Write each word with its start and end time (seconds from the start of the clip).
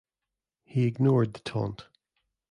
He 0.65 0.87
ignored 0.87 1.35
the 1.35 1.41
taunt. 1.41 1.85